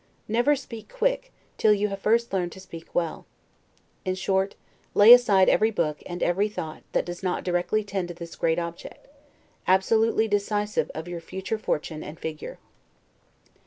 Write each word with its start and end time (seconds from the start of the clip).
Never 0.27 0.55
speak 0.55 0.91
quick, 0.91 1.31
till 1.59 1.73
you 1.73 1.89
have 1.89 1.99
first 1.99 2.33
learned 2.33 2.51
to 2.53 2.59
speak 2.59 2.95
well. 2.95 3.27
In 4.03 4.15
short, 4.15 4.55
lay 4.95 5.13
aside 5.13 5.47
every 5.47 5.69
book, 5.69 6.01
and 6.07 6.23
every 6.23 6.49
thought, 6.49 6.81
that 6.93 7.05
does 7.05 7.21
not 7.21 7.43
directly 7.43 7.83
tend 7.83 8.07
to 8.07 8.15
this 8.15 8.35
great 8.35 8.57
object, 8.57 9.05
absolutely 9.67 10.27
decisive 10.27 10.89
of 10.95 11.07
your 11.07 11.21
future 11.21 11.59
fortune 11.59 12.01
and 12.03 12.19
figure. 12.19 12.57